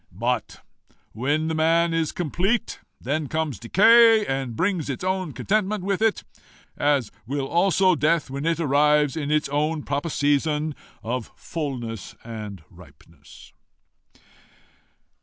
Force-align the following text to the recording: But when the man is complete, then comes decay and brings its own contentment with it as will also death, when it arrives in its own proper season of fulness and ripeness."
But 0.11 0.65
when 1.11 1.47
the 1.47 1.53
man 1.53 1.93
is 1.93 2.11
complete, 2.11 2.79
then 2.99 3.27
comes 3.27 3.59
decay 3.59 4.25
and 4.25 4.55
brings 4.55 4.89
its 4.89 5.03
own 5.03 5.31
contentment 5.31 5.83
with 5.83 6.01
it 6.01 6.23
as 6.75 7.11
will 7.27 7.47
also 7.47 7.93
death, 7.95 8.27
when 8.27 8.47
it 8.47 8.59
arrives 8.59 9.15
in 9.15 9.29
its 9.29 9.47
own 9.49 9.83
proper 9.83 10.09
season 10.09 10.73
of 11.03 11.31
fulness 11.35 12.15
and 12.23 12.63
ripeness." 12.71 13.53